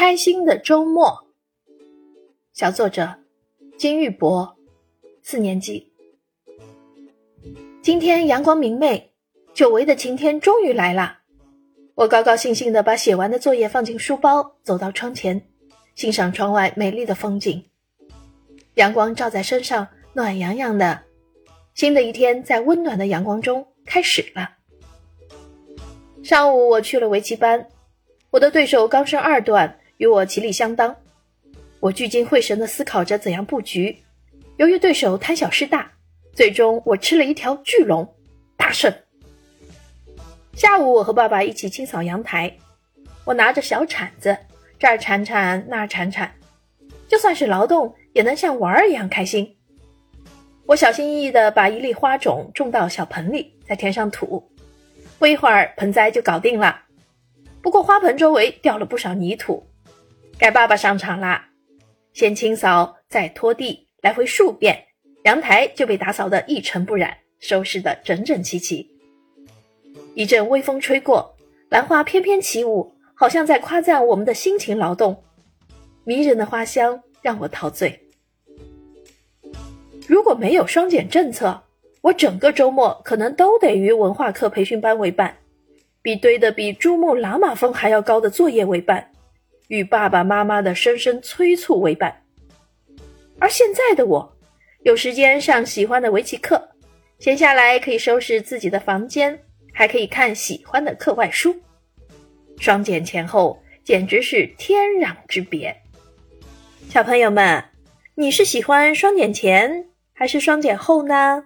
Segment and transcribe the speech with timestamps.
[0.00, 1.26] 开心的周末，
[2.54, 3.16] 小作者
[3.76, 4.56] 金玉博，
[5.22, 5.92] 四年级。
[7.82, 9.12] 今天阳光明媚，
[9.52, 11.18] 久违的晴天终于来了。
[11.96, 15.46] 我高高兴兴的把写完的作业放进书包，走到窗前，
[15.94, 17.62] 欣赏窗外美丽的风景。
[18.76, 21.02] 阳光照在身上，暖洋洋的。
[21.74, 24.52] 新的一天在温暖的阳光中开始了。
[26.22, 27.68] 上午我去了围棋班，
[28.30, 29.76] 我的对手刚升二段。
[30.00, 30.96] 与我棋力相当，
[31.78, 33.98] 我聚精会神地思考着怎样布局。
[34.56, 35.92] 由于对手贪小失大，
[36.32, 38.14] 最终我吃了一条巨龙，
[38.56, 38.90] 大胜。
[40.54, 42.56] 下午，我和爸爸一起清扫阳台，
[43.26, 44.34] 我拿着小铲子，
[44.78, 46.32] 这儿铲铲，那儿铲铲，
[47.06, 49.54] 就算是劳动，也能像玩儿一样开心。
[50.64, 54.50] 我小心翼翼地把一粒花种种到小盆里，再填上土，
[55.18, 56.84] 不一会儿，盆栽就搞定了。
[57.60, 59.66] 不过，花盆周围掉了不少泥土。
[60.40, 61.50] 该爸爸上场啦！
[62.14, 64.86] 先清扫，再拖地，来回数遍，
[65.24, 68.90] 阳台就被打扫得一尘不染，收拾得整整齐齐。
[70.14, 71.36] 一阵微风吹过，
[71.68, 75.22] 兰花翩翩起舞，好像在夸赞我们的辛勤劳动。
[76.04, 78.00] 迷人的花香让我陶醉。
[80.08, 81.64] 如果没有双减政策，
[82.00, 85.36] 我整个周末可能都得与文化课培训班为伴，
[86.00, 89.12] 比堆得比珠穆朗玛峰还要高的作业为伴。
[89.70, 92.24] 与爸爸妈妈的声声催促为伴，
[93.38, 94.36] 而现在的我，
[94.82, 96.60] 有时间上喜欢的围棋课，
[97.20, 99.40] 闲下来可以收拾自己的房间，
[99.72, 101.56] 还可以看喜欢的课外书。
[102.58, 105.74] 双减前后简直是天壤之别。
[106.88, 107.62] 小朋友们，
[108.16, 111.44] 你是喜欢双减前还是双减后呢？